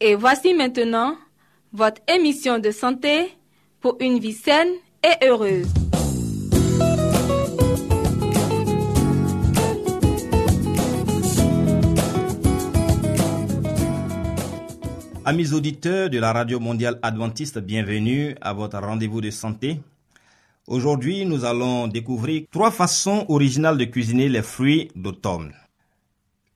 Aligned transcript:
Et 0.00 0.14
voici 0.14 0.54
maintenant 0.54 1.16
votre 1.72 2.00
émission 2.06 2.60
de 2.60 2.70
santé 2.70 3.36
pour 3.80 3.96
une 4.00 4.20
vie 4.20 4.32
saine 4.32 4.68
et 5.02 5.26
heureuse. 5.26 5.66
Amis 15.24 15.52
auditeurs 15.52 16.08
de 16.08 16.18
la 16.18 16.32
Radio 16.32 16.60
Mondiale 16.60 17.00
Adventiste, 17.02 17.58
bienvenue 17.58 18.36
à 18.40 18.52
votre 18.52 18.78
rendez-vous 18.78 19.20
de 19.20 19.30
santé. 19.30 19.80
Aujourd'hui, 20.68 21.26
nous 21.26 21.44
allons 21.44 21.88
découvrir 21.88 22.44
trois 22.52 22.70
façons 22.70 23.26
originales 23.28 23.76
de 23.76 23.84
cuisiner 23.84 24.28
les 24.28 24.42
fruits 24.42 24.90
d'automne. 24.94 25.52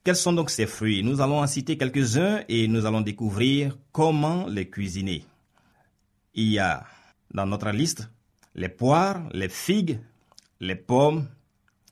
Quels 0.04 0.16
sont 0.16 0.32
donc 0.32 0.50
ces 0.50 0.66
fruits? 0.66 1.02
Nous 1.02 1.20
allons 1.20 1.40
en 1.40 1.46
citer 1.46 1.76
quelques-uns 1.76 2.42
et 2.48 2.66
nous 2.66 2.86
allons 2.86 3.00
découvrir 3.00 3.78
comment 3.92 4.46
les 4.48 4.68
cuisiner. 4.68 5.24
Il 6.34 6.48
y 6.48 6.58
a 6.58 6.84
dans 7.32 7.46
notre 7.46 7.70
liste 7.70 8.10
les 8.54 8.68
poires, 8.68 9.22
les 9.32 9.48
figues, 9.48 10.00
les 10.60 10.74
pommes, 10.76 11.26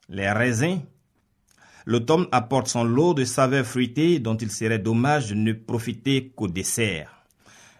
les 0.09 0.31
raisins, 0.31 0.81
L'automne 1.87 2.27
apporte 2.31 2.69
son 2.69 2.85
lot 2.85 3.15
de 3.15 3.25
saveurs 3.25 3.65
fruitées 3.65 4.19
dont 4.19 4.37
il 4.37 4.51
serait 4.51 4.79
dommage 4.79 5.31
de 5.31 5.35
ne 5.35 5.53
profiter 5.53 6.31
qu'au 6.37 6.47
dessert. 6.47 7.25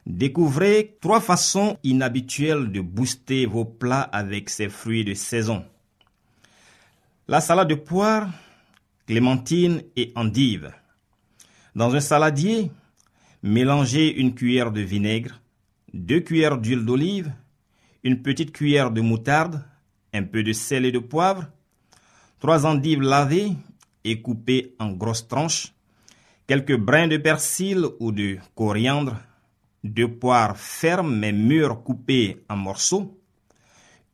Découvrez 0.07 0.97
trois 1.01 1.21
façons 1.21 1.77
inhabituelles 1.85 2.73
de 2.73 2.81
booster 2.81 3.47
vos 3.47 3.65
plats 3.65 4.01
avec 4.01 4.49
ces 4.49 4.69
fruits 4.69 5.05
de 5.05 5.15
saison. 5.15 5.65
La 7.29 7.41
salade 7.41 7.69
de 7.69 7.75
poire, 7.75 8.29
clémentine 9.11 9.83
et 9.97 10.13
endive. 10.15 10.71
Dans 11.75 11.97
un 11.97 12.01
saladier, 12.01 12.71
mélangez 13.43 14.15
une 14.21 14.37
cuillère 14.37 14.71
de 14.71 14.83
vinaigre, 14.83 15.41
deux 15.93 16.21
cuillères 16.21 16.59
d'huile 16.59 16.85
d'olive, 16.85 17.33
une 18.05 18.23
petite 18.23 18.53
cuillère 18.53 18.93
de 18.93 19.01
moutarde, 19.01 19.65
un 20.15 20.23
peu 20.23 20.45
de 20.45 20.53
sel 20.53 20.85
et 20.85 20.93
de 20.93 21.01
poivre, 21.01 21.49
trois 22.39 22.67
endives 22.67 23.03
lavées 23.03 23.51
et 24.05 24.23
coupées 24.23 24.77
en 24.79 24.93
grosses 24.93 25.27
tranches, 25.27 25.75
quelques 26.47 26.79
brins 26.79 27.09
de 27.09 27.17
persil 27.17 27.85
ou 27.99 28.13
de 28.13 28.39
coriandre, 28.55 29.17
deux 29.83 30.07
poires 30.21 30.57
fermes 30.57 31.17
mais 31.17 31.33
mûres 31.33 31.83
coupées 31.83 32.45
en 32.49 32.57
morceaux, 32.57 33.21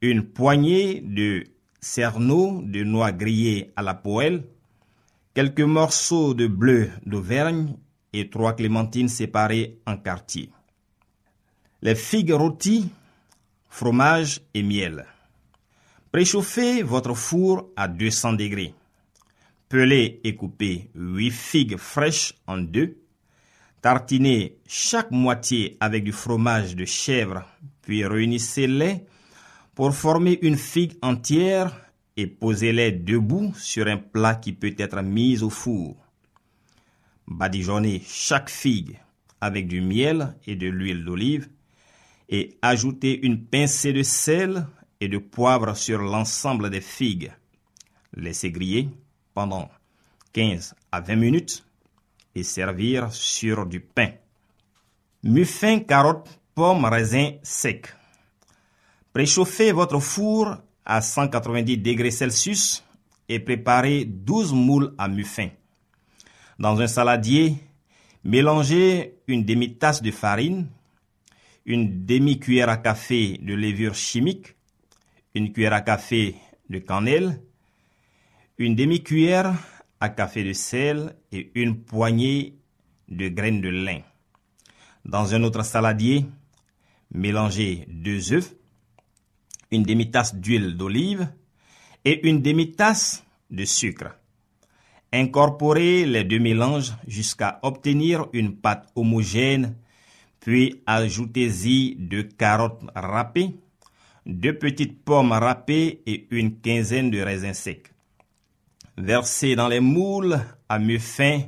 une 0.01 0.23
poignée 0.23 1.03
de 1.03 1.45
cerneaux 1.83 2.63
de 2.63 2.83
noix 2.83 3.13
grillées 3.13 3.75
à 3.77 3.83
la 3.83 3.93
poêle, 3.93 4.45
quelques 5.37 5.61
morceaux 5.61 6.33
de 6.33 6.47
bleu 6.47 6.91
d'Auvergne 7.05 7.77
et 8.15 8.31
trois 8.31 8.55
clémentines 8.55 9.11
séparées 9.11 9.79
en 9.85 9.99
quartiers. 9.99 10.51
Les 11.83 11.95
figues 11.95 12.33
rôties, 12.33 12.89
fromage 13.69 14.41
et 14.55 14.63
miel. 14.63 15.05
Préchauffez 16.11 16.83
votre 16.83 17.13
four 17.13 17.69
à 17.77 17.87
200 17.87 18.33
degrés. 18.33 18.73
Pelez 19.69 20.23
et 20.25 20.35
coupez 20.35 20.89
8 20.95 21.31
figues 21.31 21.77
fraîches 21.77 22.33
en 22.47 22.57
deux. 22.57 22.97
Tartinez 23.83 24.57
chaque 24.67 25.11
moitié 25.11 25.77
avec 25.81 26.03
du 26.03 26.13
fromage 26.13 26.75
de 26.75 26.87
chèvre, 26.87 27.45
puis 27.83 28.07
réunissez-les 28.07 29.05
pour 29.75 29.95
former 29.95 30.39
une 30.41 30.57
figue 30.57 30.95
entière 31.03 31.86
et 32.17 32.27
posez-les 32.27 32.93
debout 32.93 33.53
sur 33.57 33.87
un 33.87 33.99
plat 33.99 34.35
qui 34.35 34.53
peut 34.53 34.75
être 34.79 35.03
mis 35.03 35.43
au 35.43 35.51
four. 35.51 35.97
Badigeonnez 37.27 38.03
chaque 38.07 38.51
figue 38.51 38.99
avec 39.41 39.69
du 39.69 39.81
miel 39.81 40.35
et 40.47 40.57
de 40.57 40.69
l'huile 40.69 41.05
d'olive 41.05 41.49
et 42.29 42.57
ajoutez 42.63 43.25
une 43.25 43.45
pincée 43.45 43.93
de 43.93 44.03
sel 44.03 44.67
et 45.01 45.09
de 45.09 45.19
poivre 45.19 45.77
sur 45.77 46.01
l'ensemble 46.01 46.71
des 46.71 46.81
figues. 46.81 47.33
Laissez 48.15 48.51
griller 48.51 48.89
pendant 49.35 49.69
15 50.33 50.75
à 50.93 51.01
20 51.01 51.17
minutes 51.17 51.65
et 52.35 52.43
servir 52.43 53.13
sur 53.13 53.67
du 53.67 53.81
pain. 53.81 54.11
Muffins, 55.23 55.81
carottes, 55.81 56.41
pommes, 56.55 56.85
raisins 56.85 57.39
secs. 57.43 57.95
Préchauffez 59.13 59.73
votre 59.73 59.99
four 59.99 60.57
à 60.87 61.03
190 61.03 61.79
degrés 61.79 62.11
Celsius 62.11 62.85
et 63.29 63.41
préparez 63.41 64.05
12 64.05 64.53
moules 64.55 64.95
à 64.97 65.09
muffins. 65.09 65.51
Dans 66.59 66.81
un 66.81 66.87
saladier, 66.87 67.57
mélangez 68.25 69.19
une 69.27 69.45
demi-tasse 69.45 70.01
de 70.01 70.13
farine, 70.13 70.69
une 71.67 72.07
demi-cuillère 72.07 72.69
à 72.69 72.77
café 72.77 73.39
de 73.43 73.55
levure 73.55 73.95
chimique, 73.95 74.55
une 75.35 75.53
cuillère 75.53 75.75
à 75.75 75.81
café 75.81 76.37
de 76.71 76.79
cannelle, 76.79 77.43
une 78.59 78.77
demi-cuillère 78.77 79.53
à 80.01 80.09
café 80.09 80.45
de 80.45 80.53
sel 80.53 81.17
et 81.33 81.51
une 81.55 81.83
poignée 81.83 82.59
de 83.09 83.29
graines 83.29 83.61
de 83.61 83.69
lin. 83.69 84.01
Dans 85.05 85.35
un 85.35 85.43
autre 85.43 85.63
saladier, 85.63 86.27
mélangez 87.13 87.87
deux 87.89 88.33
œufs, 88.33 88.55
une 89.71 89.83
demi-tasse 89.83 90.35
d'huile 90.35 90.77
d'olive 90.77 91.29
et 92.05 92.29
une 92.29 92.43
demi-tasse 92.43 93.25
de 93.51 93.65
sucre. 93.65 94.17
Incorporez 95.13 96.05
les 96.05 96.25
deux 96.25 96.39
mélanges 96.39 96.93
jusqu'à 97.07 97.59
obtenir 97.63 98.27
une 98.33 98.57
pâte 98.57 98.89
homogène, 98.97 99.77
puis 100.41 100.83
ajoutez-y 100.87 101.97
deux 101.97 102.25
carottes 102.25 102.83
râpées, 102.95 103.57
deux 104.27 104.59
petites 104.59 105.05
pommes 105.05 105.33
râpées 105.33 106.03
et 106.07 106.27
une 106.31 106.61
quinzaine 106.61 107.11
de 107.11 107.21
raisins 107.21 107.55
secs. 107.55 107.93
Versez 108.99 109.57
dans 109.57 109.69
les 109.69 109.81
moules 109.81 110.39
à 110.69 110.79
muffins 110.79 111.43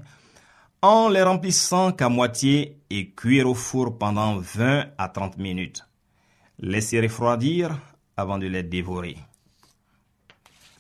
en 0.83 1.09
les 1.09 1.23
remplissant 1.23 1.93
qu'à 1.93 2.09
moitié 2.09 2.79
et 2.91 3.11
cuire 3.11 3.49
au 3.49 3.55
four 3.55 3.99
pendant 3.99 4.39
20 4.39 4.87
à 4.97 5.09
30 5.09 5.39
minutes. 5.39 5.85
Laissez 6.61 7.01
refroidir 7.01 7.79
avant 8.19 8.37
de 8.37 8.49
les 8.49 8.65
dévorer. 8.65 9.17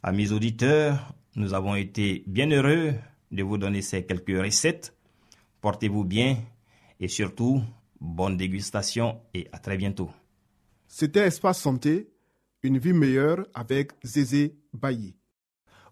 Amis 0.02 0.32
auditeurs, 0.32 1.14
nous 1.37 1.55
avons 1.55 1.76
été 1.76 2.25
bien 2.26 2.50
heureux 2.50 2.94
de 3.31 3.43
vous 3.44 3.58
donner 3.58 3.81
ces 3.81 4.05
quelques 4.05 4.37
recettes. 4.37 4.93
Portez-vous 5.61 6.05
bien 6.05 6.37
et 6.99 7.06
surtout, 7.06 7.62
bonne 8.00 8.37
dégustation 8.37 9.20
et 9.35 9.46
à 9.52 9.58
très 9.58 9.76
bientôt. 9.76 10.11
C'était 10.88 11.26
Espace 11.29 11.61
Santé, 11.61 12.08
une 12.64 12.79
vie 12.79 12.93
meilleure 12.93 13.46
avec 13.55 13.93
Zézé 14.02 14.56
Bailly. 14.73 15.14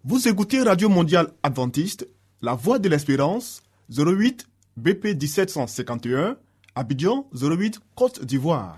Vous 0.03 0.27
écoutez 0.27 0.61
Radio 0.61 0.89
Mondiale 0.89 1.31
Adventiste, 1.43 2.07
La 2.41 2.55
Voix 2.55 2.77
de 2.77 2.89
l'Espérance, 2.89 3.63
08 3.89 4.47
BP 4.75 5.15
1751, 5.21 6.37
Abidjan 6.75 7.29
08 7.33 7.79
Côte 7.95 8.25
d'Ivoire. 8.25 8.77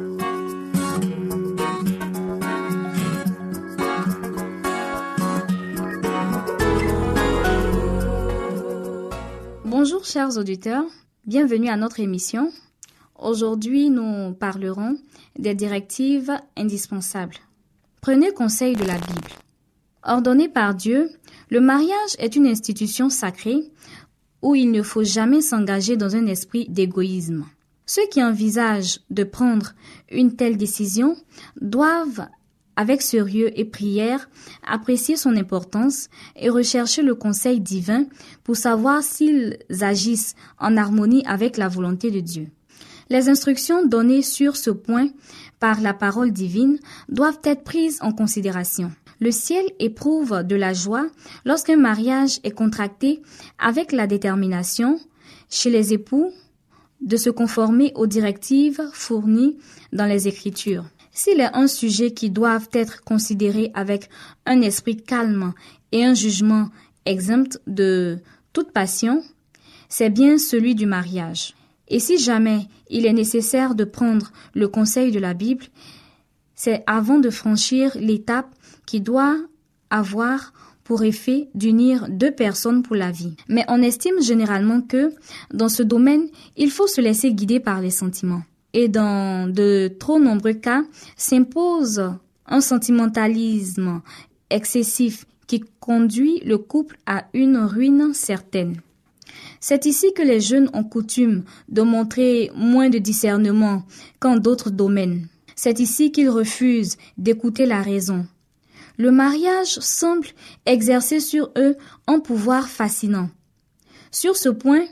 Bonjour 9.83 10.05
chers 10.05 10.37
auditeurs, 10.37 10.85
bienvenue 11.25 11.67
à 11.67 11.75
notre 11.75 11.99
émission. 12.01 12.51
Aujourd'hui, 13.17 13.89
nous 13.89 14.31
parlerons 14.31 14.95
des 15.39 15.55
directives 15.55 16.31
indispensables. 16.55 17.37
Prenez 17.99 18.31
conseil 18.31 18.75
de 18.75 18.83
la 18.83 18.99
Bible. 18.99 19.31
Ordonné 20.03 20.49
par 20.49 20.75
Dieu, 20.75 21.09
le 21.49 21.61
mariage 21.61 22.15
est 22.19 22.35
une 22.35 22.45
institution 22.45 23.09
sacrée 23.09 23.71
où 24.43 24.53
il 24.53 24.69
ne 24.69 24.83
faut 24.83 25.03
jamais 25.03 25.41
s'engager 25.41 25.97
dans 25.97 26.15
un 26.15 26.27
esprit 26.27 26.67
d'égoïsme. 26.69 27.43
Ceux 27.87 28.05
qui 28.11 28.21
envisagent 28.21 28.99
de 29.09 29.23
prendre 29.23 29.73
une 30.11 30.35
telle 30.35 30.57
décision 30.57 31.17
doivent 31.59 32.27
avec 32.81 33.03
sérieux 33.03 33.51
et 33.59 33.65
prière, 33.65 34.27
apprécier 34.67 35.15
son 35.15 35.37
importance 35.37 36.09
et 36.35 36.49
rechercher 36.49 37.03
le 37.03 37.13
conseil 37.13 37.59
divin 37.59 38.05
pour 38.43 38.55
savoir 38.55 39.03
s'ils 39.03 39.59
agissent 39.81 40.35
en 40.57 40.75
harmonie 40.77 41.23
avec 41.27 41.57
la 41.57 41.67
volonté 41.67 42.09
de 42.09 42.21
Dieu. 42.21 42.47
Les 43.11 43.29
instructions 43.29 43.85
données 43.85 44.23
sur 44.23 44.55
ce 44.55 44.71
point 44.71 45.09
par 45.59 45.79
la 45.79 45.93
parole 45.93 46.31
divine 46.31 46.79
doivent 47.07 47.41
être 47.43 47.63
prises 47.63 47.99
en 48.01 48.13
considération. 48.13 48.91
Le 49.19 49.29
ciel 49.29 49.65
éprouve 49.77 50.41
de 50.41 50.55
la 50.55 50.73
joie 50.73 51.05
lorsqu'un 51.45 51.77
mariage 51.77 52.39
est 52.43 52.49
contracté 52.49 53.21
avec 53.59 53.91
la 53.91 54.07
détermination 54.07 54.99
chez 55.51 55.69
les 55.69 55.93
époux 55.93 56.31
de 57.01 57.15
se 57.15 57.29
conformer 57.29 57.91
aux 57.93 58.07
directives 58.07 58.81
fournies 58.91 59.59
dans 59.93 60.07
les 60.07 60.27
Écritures. 60.27 60.85
S'il 61.13 61.41
est 61.41 61.55
un 61.55 61.67
sujet 61.67 62.11
qui 62.11 62.29
doit 62.29 62.59
être 62.71 63.03
considéré 63.03 63.71
avec 63.73 64.09
un 64.45 64.61
esprit 64.61 64.97
calme 64.97 65.53
et 65.91 66.05
un 66.05 66.13
jugement 66.13 66.69
exempt 67.05 67.59
de 67.67 68.19
toute 68.53 68.71
passion, 68.71 69.21
c'est 69.89 70.09
bien 70.09 70.37
celui 70.37 70.73
du 70.73 70.85
mariage. 70.85 71.53
Et 71.89 71.99
si 71.99 72.17
jamais 72.17 72.67
il 72.89 73.05
est 73.05 73.13
nécessaire 73.13 73.75
de 73.75 73.83
prendre 73.83 74.31
le 74.53 74.69
conseil 74.69 75.11
de 75.11 75.19
la 75.19 75.33
Bible, 75.33 75.65
c'est 76.55 76.83
avant 76.87 77.19
de 77.19 77.29
franchir 77.29 77.91
l'étape 77.99 78.53
qui 78.85 79.01
doit 79.01 79.37
avoir 79.89 80.53
pour 80.85 81.03
effet 81.03 81.49
d'unir 81.53 82.07
deux 82.09 82.31
personnes 82.31 82.83
pour 82.83 82.95
la 82.95 83.11
vie. 83.11 83.35
Mais 83.49 83.65
on 83.67 83.81
estime 83.81 84.21
généralement 84.21 84.81
que, 84.81 85.13
dans 85.53 85.69
ce 85.69 85.83
domaine, 85.83 86.27
il 86.55 86.71
faut 86.71 86.87
se 86.87 87.01
laisser 87.01 87.33
guider 87.33 87.59
par 87.59 87.81
les 87.81 87.91
sentiments 87.91 88.43
et 88.73 88.87
dans 88.87 89.51
de 89.51 89.89
trop 89.99 90.19
nombreux 90.19 90.53
cas 90.53 90.83
s'impose 91.17 92.01
un 92.45 92.61
sentimentalisme 92.61 94.01
excessif 94.49 95.25
qui 95.47 95.63
conduit 95.79 96.39
le 96.45 96.57
couple 96.57 96.97
à 97.05 97.25
une 97.33 97.57
ruine 97.57 98.13
certaine. 98.13 98.77
C'est 99.59 99.85
ici 99.85 100.13
que 100.13 100.21
les 100.21 100.39
jeunes 100.39 100.69
ont 100.73 100.83
coutume 100.83 101.43
de 101.69 101.81
montrer 101.81 102.51
moins 102.55 102.89
de 102.89 102.97
discernement 102.97 103.83
qu'en 104.19 104.37
d'autres 104.37 104.69
domaines. 104.69 105.27
C'est 105.55 105.79
ici 105.79 106.11
qu'ils 106.11 106.29
refusent 106.29 106.97
d'écouter 107.17 107.65
la 107.65 107.81
raison. 107.81 108.25
Le 108.97 109.11
mariage 109.11 109.79
semble 109.79 110.27
exercer 110.65 111.19
sur 111.19 111.51
eux 111.57 111.75
un 112.07 112.19
pouvoir 112.19 112.67
fascinant. 112.67 113.29
Sur 114.11 114.35
ce 114.35 114.49
point, 114.49 114.85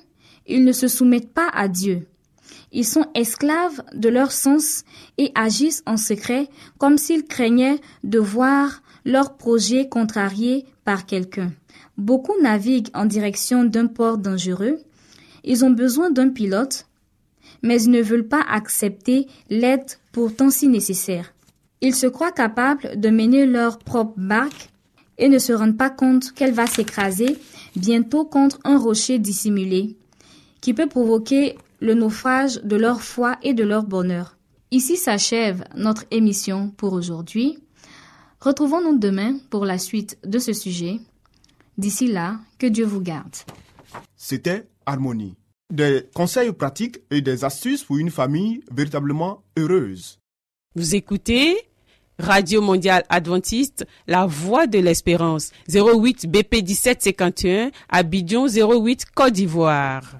ils 0.47 0.63
ne 0.63 0.71
se 0.71 0.87
soumettent 0.87 1.33
pas 1.33 1.49
à 1.53 1.67
Dieu. 1.67 2.07
Ils 2.71 2.85
sont 2.85 3.05
esclaves 3.15 3.81
de 3.93 4.09
leur 4.09 4.31
sens 4.31 4.83
et 5.17 5.31
agissent 5.35 5.83
en 5.85 5.97
secret 5.97 6.49
comme 6.77 6.97
s'ils 6.97 7.25
craignaient 7.25 7.79
de 8.03 8.19
voir 8.19 8.83
leur 9.05 9.37
projet 9.37 9.87
contrarié 9.89 10.65
par 10.85 11.05
quelqu'un. 11.05 11.51
Beaucoup 11.97 12.39
naviguent 12.41 12.89
en 12.93 13.05
direction 13.05 13.63
d'un 13.63 13.87
port 13.87 14.17
dangereux. 14.17 14.79
Ils 15.43 15.65
ont 15.65 15.71
besoin 15.71 16.11
d'un 16.11 16.29
pilote, 16.29 16.85
mais 17.63 17.81
ils 17.81 17.91
ne 17.91 18.01
veulent 18.01 18.27
pas 18.27 18.43
accepter 18.49 19.27
l'aide 19.49 19.85
pourtant 20.11 20.49
si 20.49 20.67
nécessaire. 20.67 21.33
Ils 21.81 21.95
se 21.95 22.07
croient 22.07 22.31
capables 22.31 22.99
de 22.99 23.09
mener 23.09 23.45
leur 23.45 23.79
propre 23.79 24.13
barque 24.17 24.69
et 25.17 25.29
ne 25.29 25.39
se 25.39 25.53
rendent 25.53 25.77
pas 25.77 25.89
compte 25.89 26.31
qu'elle 26.33 26.53
va 26.53 26.67
s'écraser 26.67 27.37
bientôt 27.75 28.25
contre 28.25 28.59
un 28.63 28.77
rocher 28.77 29.19
dissimulé, 29.19 29.95
qui 30.61 30.73
peut 30.73 30.87
provoquer 30.87 31.57
le 31.79 31.93
naufrage 31.93 32.61
de 32.63 32.75
leur 32.75 33.01
foi 33.01 33.37
et 33.43 33.53
de 33.53 33.63
leur 33.63 33.83
bonheur. 33.83 34.37
Ici 34.71 34.97
s'achève 34.97 35.63
notre 35.75 36.05
émission 36.11 36.69
pour 36.69 36.93
aujourd'hui. 36.93 37.59
Retrouvons-nous 38.39 38.97
demain 38.97 39.37
pour 39.49 39.65
la 39.65 39.77
suite 39.77 40.17
de 40.23 40.39
ce 40.39 40.53
sujet. 40.53 40.99
D'ici 41.77 42.07
là, 42.07 42.39
que 42.57 42.67
Dieu 42.67 42.85
vous 42.85 43.01
garde. 43.01 43.35
C'était 44.15 44.67
Harmonie. 44.85 45.35
Des 45.71 46.05
conseils 46.13 46.51
pratiques 46.51 46.99
et 47.11 47.21
des 47.21 47.43
astuces 47.45 47.83
pour 47.83 47.97
une 47.97 48.11
famille 48.11 48.61
véritablement 48.71 49.43
heureuse. 49.57 50.19
Vous 50.75 50.95
écoutez 50.95 51.57
Radio 52.19 52.61
Mondiale 52.61 53.03
Adventiste, 53.09 53.85
La 54.07 54.25
Voix 54.25 54.67
de 54.67 54.79
l'Espérance, 54.79 55.51
08 55.73 56.29
BP 56.29 56.63
1751, 56.65 57.71
Abidjan 57.89 58.47
08 58.47 59.05
Côte 59.15 59.33
d'Ivoire. 59.33 60.19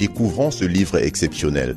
découvrons 0.00 0.50
ce 0.50 0.64
livre 0.64 0.96
exceptionnel. 0.96 1.76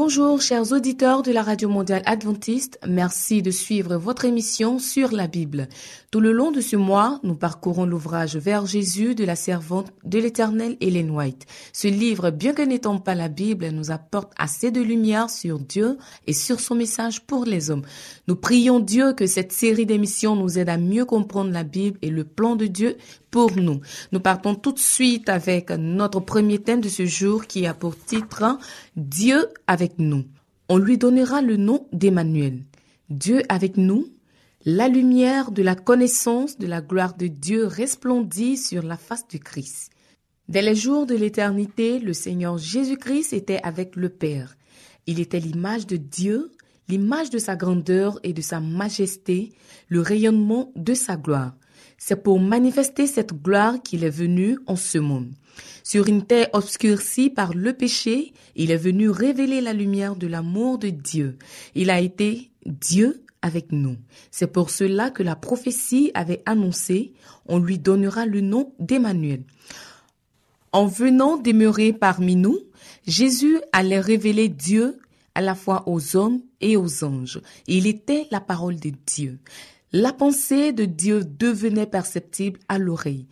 Bonjour 0.00 0.40
chers 0.40 0.70
auditeurs 0.70 1.24
de 1.24 1.32
la 1.32 1.42
Radio 1.42 1.68
Mondiale 1.68 2.04
Adventiste, 2.06 2.78
merci 2.86 3.42
de 3.42 3.50
suivre 3.50 3.96
votre 3.96 4.24
émission 4.24 4.78
sur 4.78 5.10
la 5.10 5.26
Bible. 5.26 5.66
Tout 6.12 6.20
le 6.20 6.30
long 6.30 6.52
de 6.52 6.60
ce 6.60 6.76
mois, 6.76 7.18
nous 7.24 7.34
parcourons 7.34 7.84
l'ouvrage 7.84 8.36
Vers 8.36 8.64
Jésus 8.64 9.16
de 9.16 9.24
la 9.24 9.34
servante 9.34 9.92
de 10.04 10.20
l'Éternel 10.20 10.76
Hélène 10.80 11.10
White. 11.10 11.46
Ce 11.72 11.88
livre, 11.88 12.30
bien 12.30 12.52
que 12.52 12.62
n'étant 12.62 12.98
pas 12.98 13.16
la 13.16 13.28
Bible, 13.28 13.70
nous 13.70 13.90
apporte 13.90 14.32
assez 14.38 14.70
de 14.70 14.80
lumière 14.80 15.30
sur 15.30 15.58
Dieu 15.58 15.98
et 16.28 16.32
sur 16.32 16.60
son 16.60 16.76
message 16.76 17.26
pour 17.26 17.44
les 17.44 17.72
hommes. 17.72 17.84
Nous 18.28 18.36
prions 18.36 18.78
Dieu 18.78 19.14
que 19.14 19.26
cette 19.26 19.52
série 19.52 19.84
d'émissions 19.84 20.36
nous 20.36 20.60
aide 20.60 20.68
à 20.68 20.78
mieux 20.78 21.06
comprendre 21.06 21.50
la 21.50 21.64
Bible 21.64 21.98
et 22.02 22.10
le 22.10 22.22
plan 22.22 22.54
de 22.54 22.66
Dieu 22.66 22.96
pour 23.30 23.56
nous. 23.56 23.80
Nous 24.12 24.20
partons 24.20 24.54
tout 24.54 24.72
de 24.72 24.78
suite 24.78 25.28
avec 25.28 25.70
notre 25.70 26.20
premier 26.20 26.58
thème 26.58 26.80
de 26.80 26.88
ce 26.88 27.06
jour 27.06 27.46
qui 27.46 27.66
a 27.66 27.74
pour 27.74 27.96
titre 27.96 28.58
Dieu 28.96 29.48
avec 29.66 29.98
nous. 29.98 30.24
On 30.68 30.78
lui 30.78 30.98
donnera 30.98 31.40
le 31.42 31.56
nom 31.56 31.86
d'Emmanuel. 31.92 32.62
Dieu 33.10 33.42
avec 33.48 33.76
nous. 33.76 34.08
La 34.64 34.88
lumière 34.88 35.50
de 35.50 35.62
la 35.62 35.74
connaissance 35.74 36.58
de 36.58 36.66
la 36.66 36.82
gloire 36.82 37.16
de 37.16 37.26
Dieu 37.26 37.64
resplendit 37.64 38.56
sur 38.56 38.82
la 38.82 38.96
face 38.96 39.26
du 39.28 39.38
Christ. 39.38 39.90
Dès 40.48 40.62
les 40.62 40.74
jours 40.74 41.06
de 41.06 41.14
l'éternité, 41.14 41.98
le 41.98 42.12
Seigneur 42.12 42.58
Jésus-Christ 42.58 43.32
était 43.32 43.60
avec 43.62 43.96
le 43.96 44.08
Père. 44.08 44.56
Il 45.06 45.20
était 45.20 45.40
l'image 45.40 45.86
de 45.86 45.96
Dieu, 45.96 46.52
l'image 46.88 47.30
de 47.30 47.38
sa 47.38 47.56
grandeur 47.56 48.18
et 48.22 48.32
de 48.32 48.40
sa 48.40 48.60
majesté, 48.60 49.52
le 49.88 50.00
rayonnement 50.00 50.72
de 50.76 50.94
sa 50.94 51.16
gloire. 51.16 51.54
C'est 51.98 52.22
pour 52.22 52.40
manifester 52.40 53.06
cette 53.06 53.32
gloire 53.32 53.82
qu'il 53.82 54.04
est 54.04 54.10
venu 54.10 54.58
en 54.66 54.76
ce 54.76 54.98
monde. 54.98 55.30
Sur 55.82 56.06
une 56.06 56.24
terre 56.24 56.48
obscurcie 56.52 57.30
par 57.30 57.54
le 57.54 57.72
péché, 57.72 58.32
il 58.54 58.70
est 58.70 58.76
venu 58.76 59.10
révéler 59.10 59.60
la 59.60 59.72
lumière 59.72 60.16
de 60.16 60.26
l'amour 60.26 60.78
de 60.78 60.90
Dieu. 60.90 61.36
Il 61.74 61.90
a 61.90 62.00
été 62.00 62.50
Dieu 62.66 63.24
avec 63.42 63.72
nous. 63.72 63.96
C'est 64.30 64.52
pour 64.52 64.70
cela 64.70 65.10
que 65.10 65.22
la 65.22 65.36
prophétie 65.36 66.10
avait 66.14 66.42
annoncé, 66.46 67.12
on 67.46 67.58
lui 67.58 67.78
donnera 67.78 68.26
le 68.26 68.40
nom 68.40 68.72
d'Emmanuel. 68.78 69.42
En 70.72 70.86
venant 70.86 71.36
demeurer 71.36 71.92
parmi 71.92 72.36
nous, 72.36 72.58
Jésus 73.06 73.58
allait 73.72 74.00
révéler 74.00 74.48
Dieu 74.48 74.98
à 75.34 75.40
la 75.40 75.54
fois 75.54 75.84
aux 75.86 76.16
hommes 76.16 76.40
et 76.60 76.76
aux 76.76 77.04
anges. 77.04 77.40
Il 77.66 77.86
était 77.86 78.26
la 78.30 78.40
parole 78.40 78.76
de 78.76 78.92
Dieu. 79.06 79.38
La 79.92 80.12
pensée 80.12 80.72
de 80.72 80.84
Dieu 80.84 81.24
devenait 81.24 81.86
perceptible 81.86 82.60
à 82.68 82.78
l'oreille. 82.78 83.26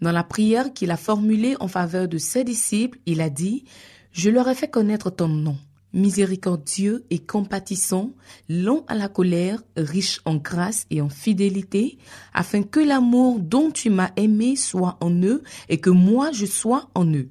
Dans 0.00 0.12
la 0.12 0.24
prière 0.24 0.72
qu'il 0.72 0.90
a 0.90 0.96
formulée 0.96 1.56
en 1.60 1.68
faveur 1.68 2.08
de 2.08 2.18
ses 2.18 2.44
disciples, 2.44 2.98
il 3.04 3.20
a 3.20 3.30
dit, 3.30 3.64
Je 4.12 4.30
leur 4.30 4.48
ai 4.48 4.54
fait 4.54 4.70
connaître 4.70 5.10
ton 5.10 5.28
nom, 5.28 5.56
miséricordieux 5.92 7.04
et 7.10 7.18
compatissant, 7.18 8.12
long 8.48 8.84
à 8.86 8.94
la 8.94 9.08
colère, 9.08 9.62
riche 9.76 10.20
en 10.24 10.36
grâce 10.36 10.86
et 10.90 11.00
en 11.00 11.08
fidélité, 11.08 11.98
afin 12.32 12.62
que 12.62 12.80
l'amour 12.80 13.40
dont 13.40 13.70
tu 13.70 13.90
m'as 13.90 14.12
aimé 14.16 14.56
soit 14.56 14.96
en 15.00 15.10
eux 15.22 15.42
et 15.68 15.78
que 15.78 15.90
moi 15.90 16.30
je 16.32 16.46
sois 16.46 16.88
en 16.94 17.06
eux. 17.12 17.28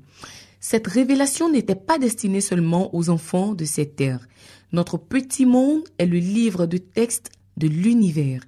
Cette 0.59 0.87
révélation 0.87 1.51
n'était 1.51 1.75
pas 1.75 1.99
destinée 1.99 2.41
seulement 2.41 2.93
aux 2.95 3.09
enfants 3.09 3.53
de 3.53 3.65
cette 3.65 3.95
terre. 3.95 4.27
Notre 4.71 4.97
petit 4.97 5.45
monde 5.45 5.83
est 5.97 6.05
le 6.05 6.17
livre 6.19 6.65
de 6.65 6.77
texte 6.77 7.31
de 7.57 7.67
l'univers 7.67 8.41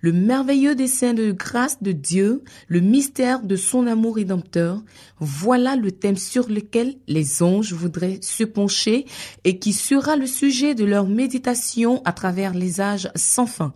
le 0.00 0.12
merveilleux 0.12 0.74
dessein 0.76 1.14
de 1.14 1.32
grâce 1.32 1.82
de 1.82 1.92
Dieu, 1.92 2.44
le 2.68 2.80
mystère 2.80 3.42
de 3.42 3.56
son 3.56 3.86
amour 3.86 4.16
rédempteur, 4.16 4.82
voilà 5.18 5.76
le 5.76 5.90
thème 5.90 6.16
sur 6.16 6.48
lequel 6.48 6.94
les 7.08 7.42
anges 7.42 7.72
voudraient 7.72 8.20
se 8.22 8.44
pencher 8.44 9.06
et 9.44 9.58
qui 9.58 9.72
sera 9.72 10.14
le 10.16 10.26
sujet 10.26 10.76
de 10.76 10.84
leur 10.84 11.08
méditation 11.08 12.02
à 12.04 12.12
travers 12.12 12.54
les 12.54 12.80
âges 12.80 13.10
sans 13.16 13.46
fin. 13.46 13.74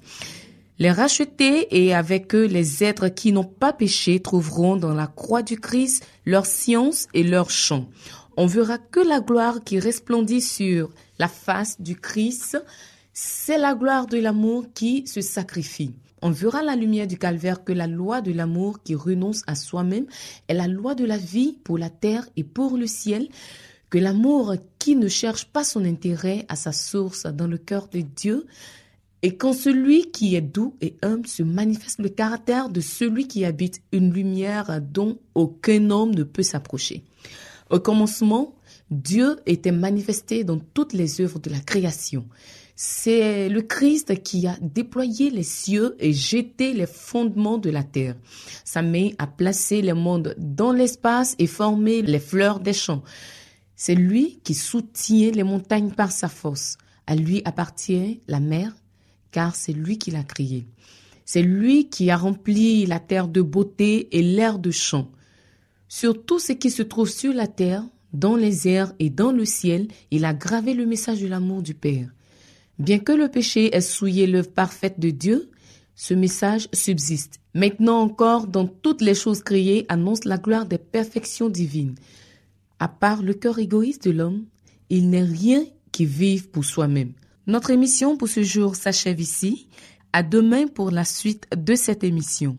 Les 0.80 0.90
rachetés 0.90 1.68
et 1.78 1.92
avec 1.92 2.34
eux 2.34 2.46
les 2.46 2.82
êtres 2.82 3.08
qui 3.08 3.32
n'ont 3.32 3.44
pas 3.44 3.74
péché 3.74 4.18
trouveront 4.18 4.76
dans 4.76 4.94
la 4.94 5.06
croix 5.06 5.42
du 5.42 5.60
Christ 5.60 6.06
leur 6.24 6.46
science 6.46 7.06
et 7.12 7.22
leur 7.22 7.50
chant. 7.50 7.90
On 8.38 8.46
verra 8.46 8.78
que 8.78 9.00
la 9.00 9.20
gloire 9.20 9.62
qui 9.62 9.78
resplendit 9.78 10.40
sur 10.40 10.88
la 11.18 11.28
face 11.28 11.82
du 11.82 11.96
Christ, 11.96 12.56
c'est 13.12 13.58
la 13.58 13.74
gloire 13.74 14.06
de 14.06 14.16
l'amour 14.16 14.68
qui 14.72 15.06
se 15.06 15.20
sacrifie. 15.20 15.92
On 16.22 16.30
verra 16.30 16.62
la 16.62 16.76
lumière 16.76 17.06
du 17.06 17.18
calvaire 17.18 17.62
que 17.62 17.74
la 17.74 17.86
loi 17.86 18.22
de 18.22 18.32
l'amour 18.32 18.82
qui 18.82 18.94
renonce 18.94 19.42
à 19.46 19.56
soi-même 19.56 20.06
est 20.48 20.54
la 20.54 20.66
loi 20.66 20.94
de 20.94 21.04
la 21.04 21.18
vie 21.18 21.58
pour 21.62 21.76
la 21.76 21.90
terre 21.90 22.26
et 22.38 22.44
pour 22.44 22.78
le 22.78 22.86
ciel, 22.86 23.28
que 23.90 23.98
l'amour 23.98 24.54
qui 24.78 24.96
ne 24.96 25.08
cherche 25.08 25.44
pas 25.44 25.64
son 25.64 25.84
intérêt 25.84 26.46
à 26.48 26.56
sa 26.56 26.72
source 26.72 27.26
dans 27.26 27.48
le 27.48 27.58
cœur 27.58 27.88
de 27.88 28.00
Dieu, 28.00 28.46
et 29.22 29.36
quand 29.36 29.52
celui 29.52 30.10
qui 30.10 30.34
est 30.34 30.40
doux 30.40 30.76
et 30.80 30.96
humble 31.02 31.26
se 31.26 31.42
manifeste 31.42 31.98
le 31.98 32.08
caractère 32.08 32.70
de 32.70 32.80
celui 32.80 33.28
qui 33.28 33.44
habite 33.44 33.82
une 33.92 34.12
lumière 34.12 34.80
dont 34.80 35.18
aucun 35.34 35.90
homme 35.90 36.14
ne 36.14 36.22
peut 36.22 36.42
s'approcher. 36.42 37.04
Au 37.68 37.78
commencement, 37.80 38.54
Dieu 38.90 39.36
était 39.46 39.72
manifesté 39.72 40.42
dans 40.42 40.58
toutes 40.58 40.94
les 40.94 41.20
œuvres 41.20 41.38
de 41.38 41.50
la 41.50 41.60
création. 41.60 42.26
C'est 42.74 43.50
le 43.50 43.60
Christ 43.60 44.22
qui 44.22 44.46
a 44.46 44.56
déployé 44.62 45.28
les 45.30 45.42
cieux 45.42 45.96
et 46.00 46.14
jeté 46.14 46.72
les 46.72 46.86
fondements 46.86 47.58
de 47.58 47.68
la 47.68 47.84
terre. 47.84 48.16
Sa 48.64 48.80
main 48.80 49.10
a 49.18 49.26
placé 49.26 49.82
le 49.82 49.92
monde 49.92 50.34
dans 50.38 50.72
l'espace 50.72 51.36
et 51.38 51.46
formé 51.46 52.00
les 52.00 52.18
fleurs 52.18 52.58
des 52.58 52.72
champs. 52.72 53.02
C'est 53.76 53.94
lui 53.94 54.40
qui 54.44 54.54
soutient 54.54 55.30
les 55.30 55.42
montagnes 55.42 55.90
par 55.90 56.10
sa 56.10 56.28
force. 56.28 56.78
À 57.06 57.16
lui 57.16 57.42
appartient 57.44 58.22
la 58.28 58.40
mer, 58.40 58.72
car 59.30 59.54
c'est 59.54 59.72
lui 59.72 59.98
qui 59.98 60.10
l'a 60.10 60.22
créée. 60.22 60.66
C'est 61.24 61.42
lui 61.42 61.88
qui 61.88 62.10
a 62.10 62.16
rempli 62.16 62.86
la 62.86 62.98
terre 62.98 63.28
de 63.28 63.42
beauté 63.42 64.08
et 64.16 64.22
l'air 64.22 64.58
de 64.58 64.70
champ. 64.70 65.10
Sur 65.88 66.24
tout 66.24 66.38
ce 66.38 66.52
qui 66.52 66.70
se 66.70 66.82
trouve 66.82 67.08
sur 67.08 67.32
la 67.32 67.46
terre, 67.46 67.84
dans 68.12 68.36
les 68.36 68.68
airs 68.68 68.92
et 68.98 69.10
dans 69.10 69.32
le 69.32 69.44
ciel, 69.44 69.88
il 70.10 70.24
a 70.24 70.34
gravé 70.34 70.74
le 70.74 70.86
message 70.86 71.20
de 71.20 71.28
l'amour 71.28 71.62
du 71.62 71.74
Père. 71.74 72.08
Bien 72.78 72.98
que 72.98 73.12
le 73.12 73.28
péché 73.28 73.74
ait 73.76 73.80
souillé 73.80 74.26
l'œuvre 74.26 74.50
parfaite 74.50 74.98
de 74.98 75.10
Dieu, 75.10 75.50
ce 75.94 76.14
message 76.14 76.68
subsiste. 76.72 77.40
Maintenant 77.54 78.00
encore, 78.00 78.46
dans 78.46 78.66
toutes 78.66 79.02
les 79.02 79.14
choses 79.14 79.42
créées, 79.42 79.84
annonce 79.88 80.24
la 80.24 80.38
gloire 80.38 80.66
des 80.66 80.78
perfections 80.78 81.48
divines. 81.48 81.94
À 82.78 82.88
part 82.88 83.22
le 83.22 83.34
cœur 83.34 83.58
égoïste 83.58 84.06
de 84.06 84.12
l'homme, 84.12 84.46
il 84.88 85.10
n'est 85.10 85.22
rien 85.22 85.64
qui 85.92 86.06
vive 86.06 86.48
pour 86.48 86.64
soi-même. 86.64 87.12
Notre 87.50 87.72
émission 87.72 88.16
pour 88.16 88.28
ce 88.28 88.44
jour 88.44 88.76
s'achève 88.76 89.20
ici. 89.20 89.66
À 90.12 90.22
demain 90.22 90.68
pour 90.68 90.92
la 90.92 91.04
suite 91.04 91.48
de 91.56 91.74
cette 91.74 92.04
émission. 92.04 92.58